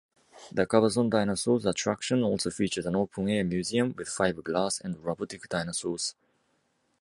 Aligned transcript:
The 0.51 0.65
Cabazon 0.65 1.11
Dinosaurs 1.11 1.63
attraction 1.63 2.23
also 2.23 2.49
features 2.49 2.87
an 2.87 2.95
open-air 2.95 3.43
museum 3.43 3.93
with 3.95 4.07
fiberglass 4.09 4.81
and 4.81 4.97
robotic 4.97 5.47
dinosaurs. 5.47 6.15